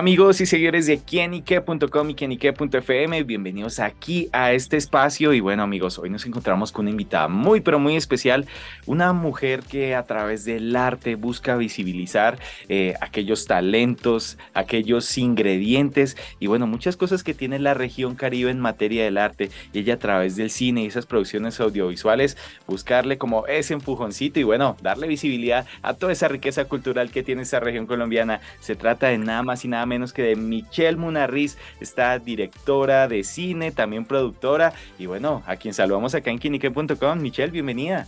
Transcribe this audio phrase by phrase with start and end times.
[0.00, 5.98] Amigos y seguidores de quienique.com y quienique.fm, bienvenidos aquí a este espacio y bueno amigos,
[5.98, 8.46] hoy nos encontramos con una invitada muy pero muy especial,
[8.86, 12.38] una mujer que a través del arte busca visibilizar
[12.70, 18.58] eh, aquellos talentos, aquellos ingredientes y bueno, muchas cosas que tiene la región caribe en
[18.58, 23.46] materia del arte y ella a través del cine y esas producciones audiovisuales buscarle como
[23.48, 27.84] ese empujoncito y bueno, darle visibilidad a toda esa riqueza cultural que tiene esa región
[27.84, 28.40] colombiana.
[28.60, 33.24] Se trata de nada más y nada menos que de Michelle Munarriz, esta directora de
[33.24, 34.72] cine, también productora.
[34.98, 37.20] Y bueno, a quien saludamos acá en quinique.com.
[37.20, 38.06] Michelle, bienvenida.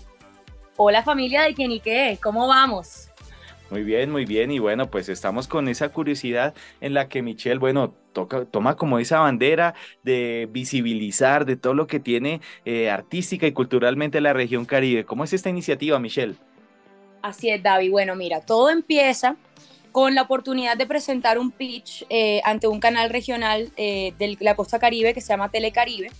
[0.77, 3.09] Hola familia de Quinique, ¿cómo vamos?
[3.71, 4.51] Muy bien, muy bien.
[4.51, 8.99] Y bueno, pues estamos con esa curiosidad en la que Michelle, bueno, toca, toma como
[8.99, 14.67] esa bandera de visibilizar de todo lo que tiene eh, artística y culturalmente la región
[14.67, 15.05] Caribe.
[15.05, 16.37] ¿Cómo es esta iniciativa, Michelle?
[17.23, 17.91] Así es, David.
[17.91, 19.37] Bueno, mira, todo empieza
[19.93, 24.57] con la oportunidad de presentar un pitch eh, ante un canal regional eh, de la
[24.57, 26.11] costa caribe que se llama Telecaribe.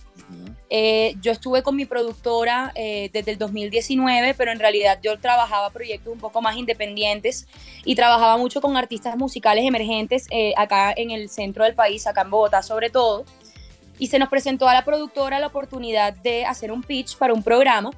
[0.69, 6.11] Eh, yo estuve con mi productora desde el 2019, pero en realidad yo trabajaba proyectos
[6.11, 7.47] un poco más independientes
[7.85, 10.27] y trabajaba mucho con artistas musicales emergentes
[10.57, 13.25] acá en el centro del país, acá en Bogotá sobre todo.
[13.99, 17.43] Y se nos presentó a la productora la oportunidad de hacer un pitch para un
[17.43, 17.91] programa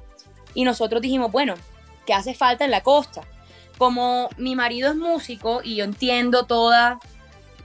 [0.52, 1.54] y nosotros dijimos, bueno,
[2.04, 3.22] ¿qué hace falta en la costa?
[3.78, 6.98] Como mi marido es músico y yo entiendo toda,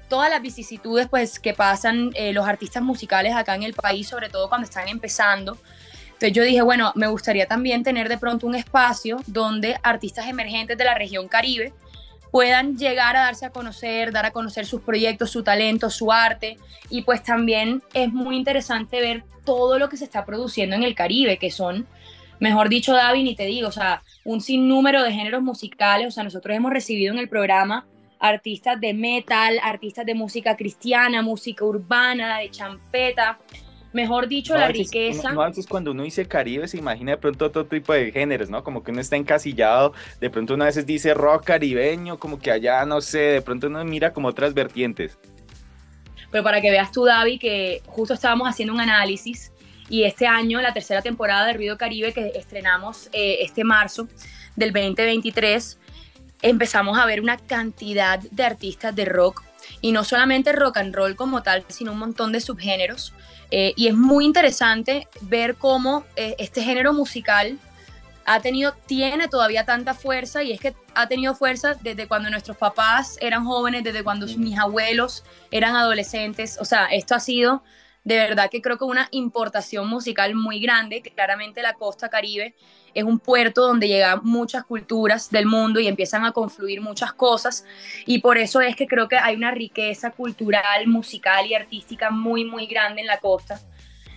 [0.10, 4.30] todas las vicisitudes pues, que pasan eh, los artistas musicales acá en el país, sobre
[4.30, 5.58] todo cuando están empezando.
[6.06, 10.78] Entonces yo dije, bueno, me gustaría también tener de pronto un espacio donde artistas emergentes
[10.78, 11.74] de la región Caribe
[12.30, 16.58] puedan llegar a darse a conocer, dar a conocer sus proyectos, su talento, su arte.
[16.90, 20.96] Y pues también es muy interesante ver todo lo que se está produciendo en el
[20.96, 21.88] Caribe, que son
[22.42, 26.24] mejor dicho, David, y te digo, o sea, un sinnúmero de géneros musicales, o sea,
[26.24, 27.86] nosotros hemos recibido en el programa
[28.20, 33.38] artistas de metal, artistas de música cristiana, música urbana, de champeta,
[33.94, 35.32] mejor dicho, la riqueza.
[35.32, 38.64] No, antes cuando uno dice Caribe se imagina de pronto otro tipo de géneros, ¿no?
[38.64, 42.50] Como que uno está encasillado, de pronto uno a veces dice rock caribeño, como que
[42.50, 45.20] allá, no sé, de pronto uno mira como otras vertientes.
[46.32, 49.51] Pero para que veas tú, David, que justo estábamos haciendo un análisis
[49.92, 54.08] y este año, la tercera temporada de Ruido Caribe que estrenamos eh, este marzo
[54.56, 55.78] del 2023,
[56.42, 59.44] empezamos a ver una cantidad de artistas de rock
[59.82, 63.14] y no solamente rock and roll como tal, sino un montón de subgéneros.
[63.52, 67.60] Eh, y es muy interesante ver cómo eh, este género musical
[68.24, 72.56] ha tenido, tiene todavía tanta fuerza y es que ha tenido fuerza desde cuando nuestros
[72.56, 76.58] papás eran jóvenes, desde cuando mis abuelos eran adolescentes.
[76.62, 77.62] O sea, esto ha sido
[78.04, 82.56] de verdad que creo que una importación musical muy grande, que claramente la costa caribe
[82.94, 87.66] es un puerto donde llegan muchas culturas del mundo y empiezan a confluir muchas cosas
[88.06, 92.44] y por eso es que creo que hay una riqueza cultural, musical y artística muy,
[92.44, 93.60] muy grande en la costa.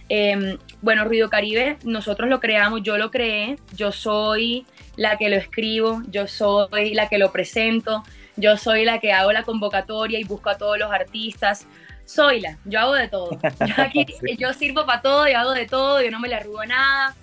[0.08, 5.36] Em, bueno, Ruido Caribe, nosotros lo creamos, yo lo creé, yo soy la que lo
[5.36, 8.02] escribo, yo soy la que lo presento,
[8.36, 11.66] yo soy la que hago la convocatoria y busco a todos los artistas,
[12.06, 13.30] soy la, yo hago de todo.
[13.66, 14.06] Yo, aquí,
[14.38, 17.14] yo sirvo para todo, yo hago de todo, yo no me le arrugo nada.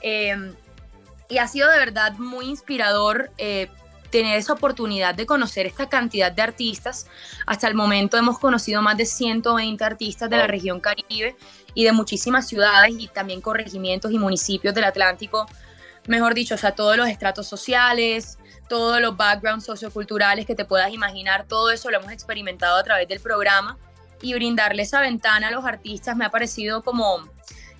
[0.00, 0.54] Em,
[1.28, 3.68] y ha sido de verdad muy inspirador eh,
[4.10, 7.06] tener esa oportunidad de conocer esta cantidad de artistas.
[7.46, 11.36] Hasta el momento hemos conocido más de 120 artistas de la región Caribe
[11.74, 15.46] y de muchísimas ciudades y también corregimientos y municipios del Atlántico.
[16.06, 18.38] Mejor dicho, o sea, todos los estratos sociales,
[18.68, 23.08] todos los backgrounds socioculturales que te puedas imaginar, todo eso lo hemos experimentado a través
[23.08, 23.76] del programa
[24.22, 27.28] y brindarle esa ventana a los artistas me ha parecido como,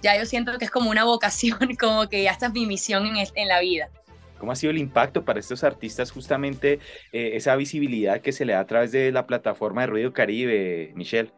[0.03, 3.07] ya yo siento que es como una vocación, como que ya esta es mi misión
[3.07, 3.91] en, en la vida.
[4.39, 6.79] ¿Cómo ha sido el impacto para estos artistas justamente
[7.13, 10.93] eh, esa visibilidad que se le da a través de la plataforma de Ruido Caribe,
[10.95, 11.33] Michelle?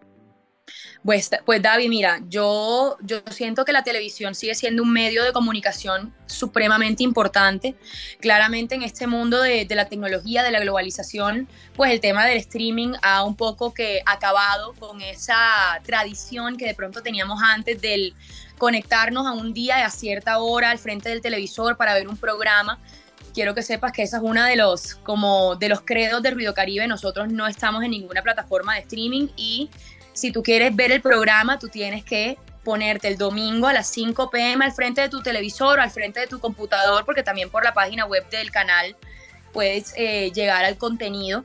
[1.04, 5.32] Pues, pues David, mira, yo, yo siento que la televisión sigue siendo un medio de
[5.32, 7.74] comunicación supremamente importante.
[8.20, 12.92] Claramente en este mundo de, la tecnología, de la globalización, pues el tema del streaming
[13.02, 15.36] ha un poco que acabado con esa
[15.84, 18.14] tradición que de pronto teníamos antes del
[18.58, 22.16] conectarnos a un día y a cierta hora al frente del televisor para ver un
[22.16, 22.78] programa
[23.32, 26.54] quiero que sepas que esa es una de los como de los credos de Ruido
[26.54, 26.86] Caribe.
[26.86, 29.70] Nosotros no estamos en ninguna plataforma de streaming y
[30.20, 34.30] si tú quieres ver el programa, tú tienes que ponerte el domingo a las 5
[34.30, 37.64] pm al frente de tu televisor o al frente de tu computador, porque también por
[37.64, 38.96] la página web del canal
[39.52, 41.44] puedes eh, llegar al contenido.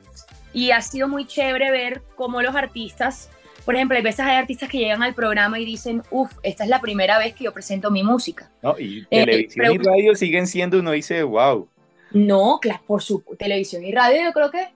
[0.52, 3.30] Y ha sido muy chévere ver cómo los artistas,
[3.64, 6.70] por ejemplo, hay veces hay artistas que llegan al programa y dicen, uff, esta es
[6.70, 8.50] la primera vez que yo presento mi música.
[8.62, 11.68] No, y eh, televisión y radio siguen siendo, uno dice, wow.
[12.12, 14.75] No, claro, por su televisión y radio yo creo que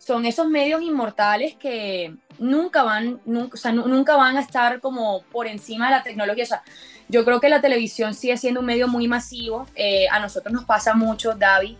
[0.00, 5.86] son esos medios inmortales que nunca van, nunca, nunca van a estar como por encima
[5.86, 6.44] de la tecnología.
[6.44, 6.62] O sea,
[7.08, 9.66] yo creo que la televisión sigue siendo un medio muy masivo.
[9.74, 11.76] Eh, a nosotros nos pasa mucho, David,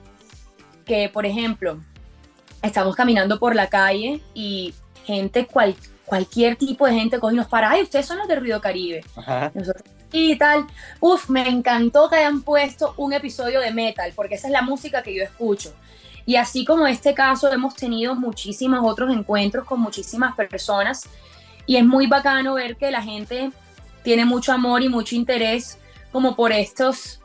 [0.84, 1.80] que por ejemplo,
[2.60, 4.74] estamos caminando por la calle y
[5.06, 5.74] gente, cual,
[6.04, 9.02] cualquier tipo de gente coge y nos para, ay, ustedes son los de Río Caribe.
[10.12, 10.66] y tal,
[11.00, 15.02] uf, me encantó que hayan puesto un episodio de metal, porque esa es la música
[15.02, 15.72] que yo escucho.
[16.26, 21.08] Y así como este caso, hemos tenido muchísimos otros encuentros con muchísimas personas.
[21.66, 23.50] Y es muy bacano ver que la gente
[24.02, 25.78] tiene mucho amor y mucho interés
[26.12, 27.20] como por estos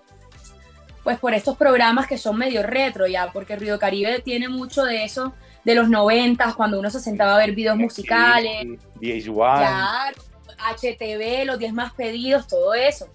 [1.03, 5.03] pues por estos programas que son medio retro ya, porque Río Caribe tiene mucho de
[5.03, 8.65] eso de los noventas, cuando uno se sentaba a ver videos musicales,
[8.99, 10.13] VH1,
[10.57, 13.07] HTV, los 10 más pedidos, todo eso.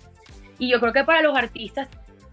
[0.60, 1.88] Y yo creo que para los artistas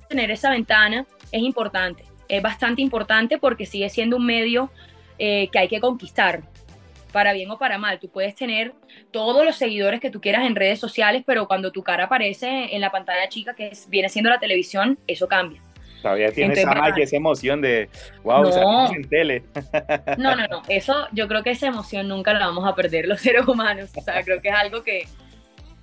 [0.07, 4.69] tener esa ventana es importante es bastante importante porque sigue siendo un medio
[5.19, 6.41] eh, que hay que conquistar,
[7.11, 7.99] para bien o para mal.
[7.99, 8.73] Tú puedes tener
[9.11, 12.81] todos los seguidores que tú quieras en redes sociales, pero cuando tu cara aparece en
[12.81, 15.61] la pantalla chica, que viene siendo la televisión, eso cambia.
[16.01, 17.89] Todavía tienes esa magia, esa emoción de,
[18.23, 19.43] wow, no, en tele.
[20.17, 23.19] No, no, no, eso yo creo que esa emoción nunca la vamos a perder los
[23.21, 23.89] seres humanos.
[23.95, 25.07] O sea, creo que es algo que,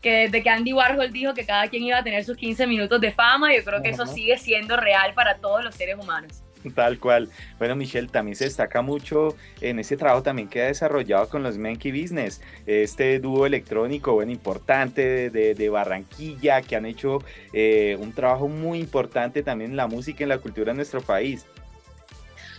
[0.04, 3.00] que desde que Andy Warhol dijo que cada quien iba a tener sus 15 minutos
[3.00, 6.42] de fama, yo creo que eso sigue siendo real para todos los seres humanos.
[6.74, 7.30] Tal cual.
[7.58, 11.56] Bueno, Michelle, también se destaca mucho en ese trabajo también que ha desarrollado con los
[11.56, 17.18] Menky Business, este dúo electrónico, bueno, importante de, Barranquilla, que han hecho
[17.52, 21.00] eh, un trabajo muy importante también en la música y en la cultura de nuestro
[21.00, 21.46] país.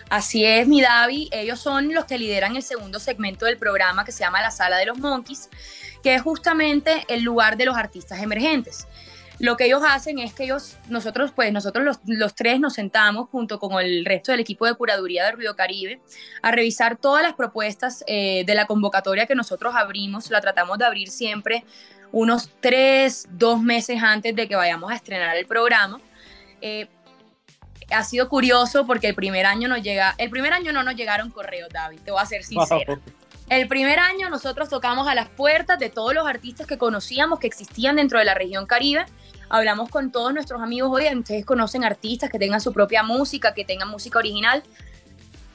[0.09, 1.30] Así es, mi Davi.
[1.31, 4.77] Ellos son los que lideran el segundo segmento del programa que se llama La Sala
[4.77, 5.50] de los Monkeys
[6.06, 8.88] que es justamente el lugar de los artistas emergentes.
[9.40, 13.60] Lo que ellos hacen es que ellos, nosotros, pues nosotros los, tres nos sentamos junto
[13.60, 16.00] con el resto del equipo de curaduría de Río Caribe
[16.44, 20.30] a revisar todas las propuestas eh, de la convocatoria que nosotros abrimos.
[20.30, 21.66] La tratamos de abrir siempre
[22.12, 26.00] unos tres, dos meses antes de que vayamos a estrenar el programa.
[26.62, 26.88] Eh,
[27.90, 31.31] ha sido curioso porque el primer año nos llega, el primer año no nos llegaron
[31.31, 33.00] correos, David, te voy a ser sincera.
[33.50, 37.45] El primer año nosotros tocamos a las puertas de todos los artistas que conocíamos, que
[37.45, 39.06] existían dentro de la región Caribe.
[39.50, 43.63] Hablamos con todos nuestros amigos, oye, ustedes conocen artistas que tengan su propia música, que
[43.63, 44.63] tengan música original.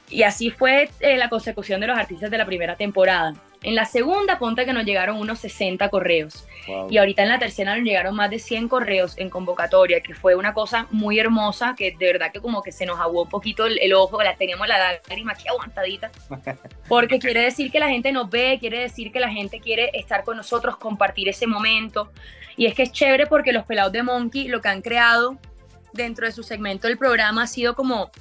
[0.09, 3.33] Y así fue eh, la consecución de los artistas de la primera temporada.
[3.63, 6.47] En la segunda, ponte que nos llegaron unos 60 correos.
[6.89, 10.35] Y ahorita en la tercera nos llegaron más de 100 correos en convocatoria, que fue
[10.35, 13.67] una cosa muy hermosa, que de verdad que como que se nos aguó un poquito
[13.67, 16.09] el, ojo, la, teníamos la lágrima aquí aguantadita.
[16.87, 20.23] Porque quiere decir que la gente nos ve, quiere decir que la gente quiere estar
[20.23, 22.11] con nosotros, compartir ese momento.
[22.57, 25.37] Y es que es chévere porque los pelados de Monkey lo que han creado
[25.93, 28.11] dentro de su segmento del programa ha sido como,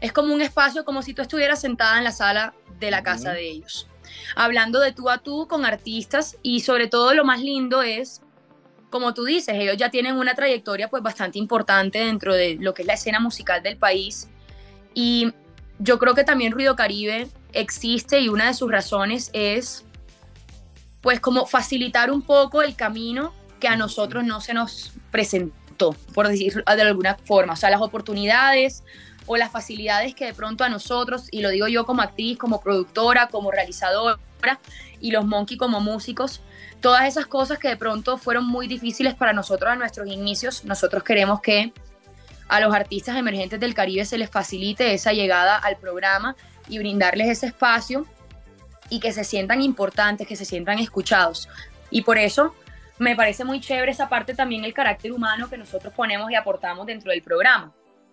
[0.00, 3.32] es como un espacio como si tú estuvieras sentada en la sala de la casa
[3.32, 3.88] de ellos
[4.34, 8.22] hablando de tú a tú con artistas y sobre todo lo más lindo es,
[8.90, 12.82] como tú dices, ellos ya tienen una trayectoria pues bastante importante dentro de lo que
[12.82, 14.28] es la escena musical del país.
[14.94, 15.32] Y
[15.78, 19.84] yo creo que también Ruido Caribe existe y una de sus razones es
[21.00, 26.28] pues como facilitar un poco el camino que a nosotros no se nos presentó, por
[26.28, 28.84] decirlo de alguna forma, o sea, las oportunidades,
[29.26, 32.60] o las facilidades que de pronto a nosotros, y lo digo yo como actriz, como
[32.60, 34.18] productora, como realizadora,
[35.00, 36.42] y los Monkey como músicos,
[36.80, 41.04] todas esas cosas que de pronto fueron muy difíciles para nosotros a nuestros inicios, nosotros
[41.04, 41.72] queremos que
[42.48, 46.36] a los artistas emergentes del Caribe se les facilite esa llegada al programa
[46.68, 48.04] y brindarles ese espacio
[48.90, 51.48] y que se sientan importantes, que se sientan escuchados.
[51.90, 52.54] Y por eso
[52.98, 56.86] me parece muy chévere esa parte también el carácter humano que nosotros ponemos y aportamos
[56.86, 57.72] dentro del programa.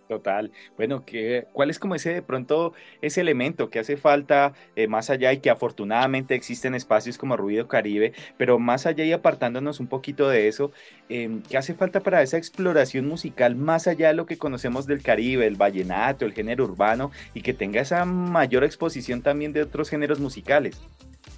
[0.09, 0.51] Total.
[0.75, 5.11] Bueno, ¿qué, ¿cuál es como ese de pronto ese elemento que hace falta eh, más
[5.11, 9.85] allá y que afortunadamente existen espacios como Ruido Caribe, pero más allá y apartándonos un
[9.85, 10.71] poquito de eso,
[11.09, 15.03] em, ¿qué hace falta para esa exploración musical más allá de lo que conocemos del
[15.03, 19.91] Caribe, el vallenato, el género urbano y que tenga esa mayor exposición también de otros
[19.91, 20.81] géneros musicales?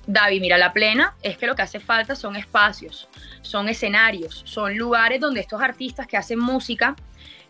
[0.08, 3.08] David, mira, la plena es que lo que hace falta son espacios,
[3.41, 6.96] son escenarios, son lugares donde estos artistas que hacen música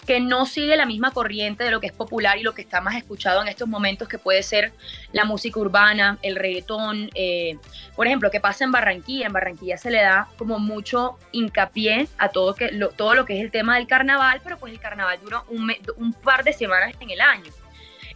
[0.05, 2.81] que no sigue la misma corriente de lo que es popular y lo que está
[2.81, 4.74] más escuchado en estos momentos, que puede ser
[5.12, 7.10] la música urbana, el reggaetón.
[7.13, 7.58] Eh,
[7.96, 9.27] por ejemplo, ¿qué pasa en Barranquilla?
[9.27, 13.38] En Barranquilla se le da como mucho hincapié a todo, que, lo, todo lo que
[13.38, 17.12] es el tema del carnaval, pero pues el carnaval dura un par de semanas en
[17.12, 17.51] el año.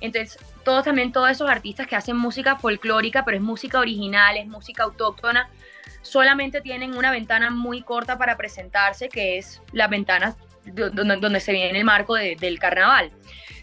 [0.01, 4.47] Entonces, todos también, todos esos artistas que hacen música folclórica, pero es música original, es
[4.47, 5.49] música autóctona,
[6.01, 11.77] solamente tienen una ventana muy corta para presentarse, que es la ventana donde, se viene
[11.77, 13.11] el marco del carnaval.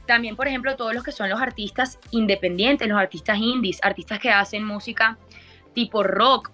[0.06, 4.30] También, por ejemplo, todos los que son los artistas independientes, los artistas indies, artistas que
[4.30, 5.18] hacen música
[5.74, 6.52] tipo rock,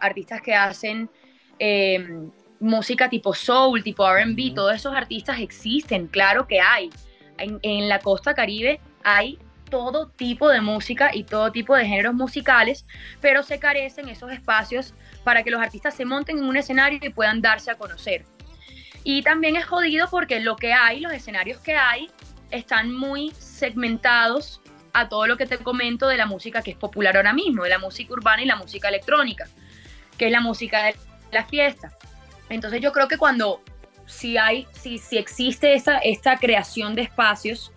[0.00, 1.10] artistas que hacen
[1.58, 6.90] em, música tipo soul, tipo RB, todos esos artistas existen, claro que hay.
[7.36, 9.38] En, la costa caribe hay
[9.70, 12.86] todo tipo de música y todo tipo de géneros musicales,
[13.20, 14.94] pero se carecen esos espacios
[15.24, 18.24] para que los artistas se monten en un escenario y puedan darse a conocer.
[19.02, 22.10] Y también es jodido porque lo que hay, los escenarios que hay,
[22.50, 24.60] están muy segmentados
[24.92, 27.70] a todo lo que te comento de la música que es popular ahora mismo, de
[27.70, 29.46] la música urbana y la música electrónica,
[30.16, 30.94] que es la música de
[31.32, 31.92] la fiesta.
[32.48, 33.60] Entonces yo creo que cuando
[34.06, 37.72] si hay, si, si existe esa, esta creación de espacios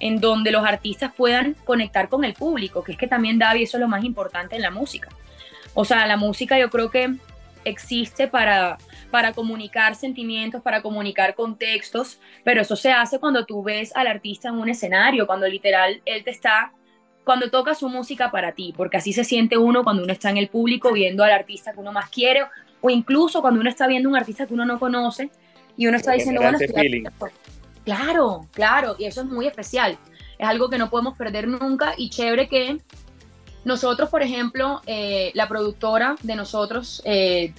[0.00, 3.76] en donde los artistas puedan conectar con el público, que es que también David, eso
[3.76, 5.08] es lo más importante en la música.
[5.74, 7.14] O sea, la música yo creo que
[7.64, 8.78] existe para,
[9.10, 14.48] para comunicar sentimientos, para comunicar contextos, pero eso se hace cuando tú ves al artista
[14.48, 16.72] en un escenario, cuando literal él te está,
[17.24, 20.36] cuando toca su música para ti, porque así se siente uno cuando uno está en
[20.36, 22.44] el público viendo al artista que uno más quiere,
[22.80, 25.30] o incluso cuando uno está viendo un artista que uno no conoce
[25.76, 26.58] y uno está diciendo, bueno,
[27.86, 29.96] claro, claro, y eso es muy especial,
[30.38, 32.78] es algo que no podemos perder nunca y chévere que
[33.64, 37.54] nosotros, por ejemplo, eh, la productora de nosotros, eh,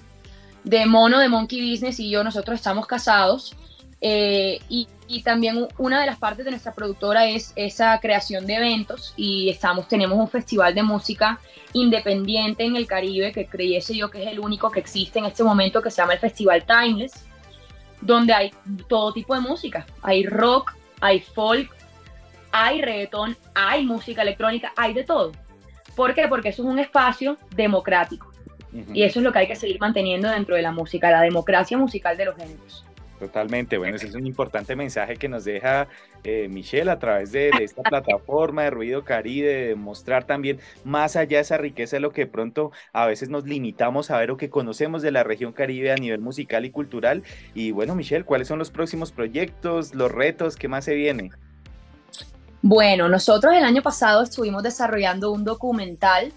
[0.64, 3.56] de Mono, de Monkey Business y yo, nosotros estamos casados.
[4.00, 4.88] Eh, y,
[5.24, 9.88] también una de las partes de nuestra productora es esa creación de eventos y estamos,
[9.88, 11.40] tenemos un festival de música
[11.74, 15.44] independiente en el Caribe que creyese yo que es el único que existe en este
[15.44, 17.26] momento que se llama el Festival Timeless,
[18.02, 18.52] donde hay
[18.88, 19.86] todo tipo de música.
[20.02, 21.70] Hay rock, hay folk,
[22.52, 25.32] hay reggaetón, hay música electrónica, hay de todo.
[25.96, 26.28] ¿Por qué?
[26.28, 28.32] Porque eso es un espacio democrático.
[28.94, 31.78] Y eso es lo que hay que seguir manteniendo dentro de la música, la democracia
[31.78, 32.86] musical de los géneros.
[33.20, 35.88] Totalmente, bueno, ese es un importante mensaje que nos deja
[36.24, 41.38] eh, Michelle a través de, esta plataforma de Ruido Caribe, de mostrar también más allá
[41.38, 44.52] de esa riqueza de lo que pronto a veces nos limitamos a ver o que
[44.52, 47.24] conocemos de la región Caribe a nivel musical y cultural.
[47.56, 51.32] Y bueno, Michelle, ¿cuáles son los próximos proyectos, los retos, qué más se viene?
[52.62, 56.34] Bueno, nosotros el año pasado estuvimos desarrollando un documental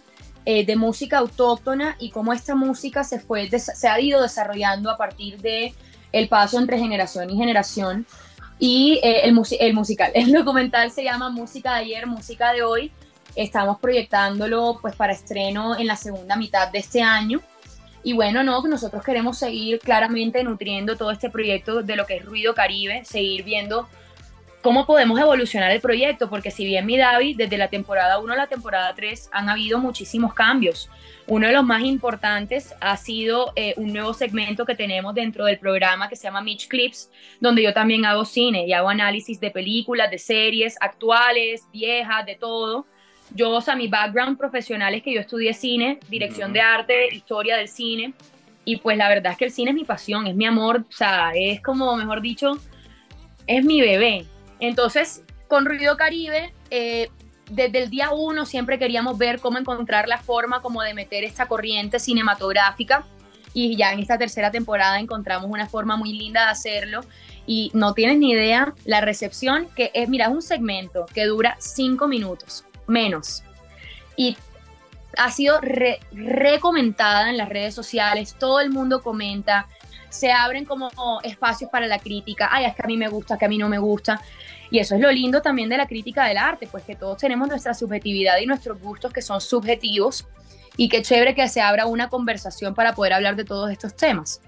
[0.47, 4.97] eh, de música autóctona y cómo esta música se, fue, se ha ido desarrollando a
[4.97, 5.75] partir de
[6.13, 8.07] el paso entre generación y generación.
[8.59, 12.93] Y eh, el, el musical, el documental se llama Música de ayer, Música de hoy.
[13.37, 17.41] Estamos proyectándolo pues para estreno en la segunda mitad de este año.
[18.03, 22.25] Y bueno, no, nosotros queremos seguir claramente nutriendo todo este proyecto de lo que es
[22.25, 23.89] Ruido Caribe, seguir viendo
[24.63, 28.37] cómo podemos evolucionar el proyecto, porque si bien mi David, desde la temporada 1 a
[28.37, 30.91] la temporada 3 han habido muchísimos cambios.
[31.27, 35.59] Uno de los más importantes ha sido eh, un nuevo segmento que tenemos dentro del
[35.59, 39.51] programa que se llama Mitch Clips, donde yo también hago cine y hago análisis de
[39.51, 42.87] películas, de series actuales, viejas, de todo.
[43.33, 47.57] Yo, o sea, mi background profesional es que yo estudié cine, dirección de arte, historia
[47.57, 48.13] del cine,
[48.65, 50.93] y pues la verdad es que el cine es mi pasión, es mi amor, o
[50.93, 52.59] sea, es como, mejor dicho,
[53.47, 54.27] es mi bebé.
[54.61, 57.11] Entonces, con Ruido Caribe, eh,
[57.51, 61.47] desde el día uno siempre queríamos ver cómo encontrar la forma como de meter esta
[61.47, 63.05] corriente cinematográfica
[63.53, 67.01] y ya en esta tercera temporada encontramos una forma muy linda de hacerlo
[67.47, 71.57] y no tienes ni idea la recepción que es, mira, es un segmento que dura
[71.59, 73.43] cinco minutos, menos.
[74.17, 74.37] Y
[75.17, 75.61] ha sido
[76.13, 79.67] recomentada en las redes sociales, todo el mundo comenta,
[80.11, 80.91] se abren como
[81.23, 83.69] espacios para la crítica, ay, es que a mí me gusta, que a mí no
[83.69, 84.21] me gusta.
[84.71, 87.49] Y eso es lo lindo también de la crítica del arte, pues que todos tenemos
[87.49, 90.29] nuestra subjetividad y nuestros gustos que son subjetivos
[90.77, 94.41] y qué chévere que se abra una conversación para poder hablar de todos estos temas.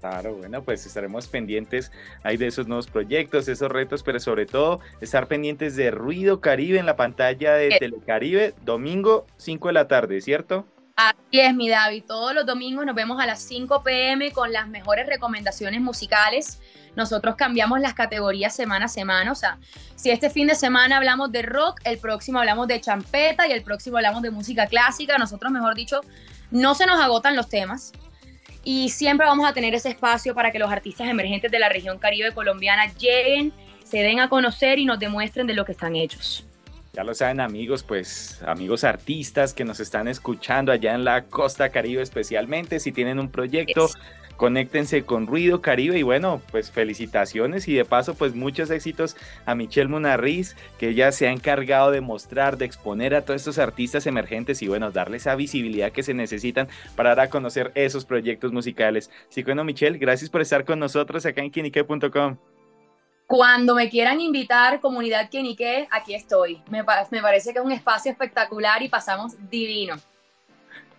[0.00, 1.90] Claro, bueno, pues estaremos pendientes
[2.22, 6.78] ahí de esos nuevos proyectos, esos retos, pero sobre todo estar pendientes de Ruido Caribe
[6.78, 10.66] en la pantalla de Telecaribe, domingo 5 de la tarde, ¿cierto?
[10.96, 12.04] Así es, mi David.
[12.06, 16.60] Todos los domingos nos vemos a las 5 pm con las mejores recomendaciones musicales.
[16.94, 19.32] Nosotros cambiamos las categorías semana a semana.
[19.32, 19.58] O sea,
[19.96, 23.64] si este fin de semana hablamos de rock, el próximo hablamos de champeta y el
[23.64, 25.18] próximo hablamos de música clásica.
[25.18, 26.00] Nosotros, mejor dicho,
[26.52, 27.90] no se nos agotan los temas.
[28.62, 31.98] Y siempre vamos a tener ese espacio para que los artistas emergentes de la región
[31.98, 33.52] caribe colombiana lleguen,
[33.84, 36.46] se den a conocer y nos demuestren de lo que están hechos.
[36.94, 41.70] Ya lo saben amigos, pues amigos artistas que nos están escuchando allá en la costa
[41.70, 43.90] caribe especialmente, si tienen un proyecto,
[44.36, 49.56] conéctense con Ruido Caribe y bueno, pues felicitaciones y de paso pues muchos éxitos a
[49.56, 54.06] Michelle Munarriz que ella se ha encargado de mostrar, de exponer a todos estos artistas
[54.06, 58.52] emergentes y bueno, darles esa visibilidad que se necesitan para dar a conocer esos proyectos
[58.52, 59.10] musicales.
[59.28, 62.36] Así que bueno Michelle, gracias por estar con nosotros acá en quinique.com.
[63.26, 66.62] Cuando me quieran invitar, comunidad Kenique, aquí estoy.
[66.68, 69.96] Me, me parece que es un espacio espectacular y pasamos divino.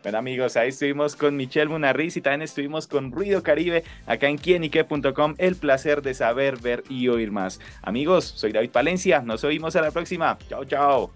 [0.05, 4.37] Bueno amigos, ahí estuvimos con Michelle Munarriz y también estuvimos con Ruido Caribe acá en
[4.37, 5.33] quienique.com.
[5.39, 7.59] El placer de saber, ver y oír más.
[7.81, 9.21] Amigos, soy David Palencia.
[9.21, 10.37] Nos oímos a la próxima.
[10.47, 11.11] Chao, chao.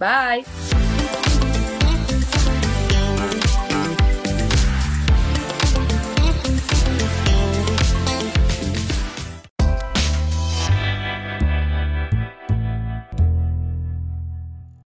[0.00, 0.87] Bye.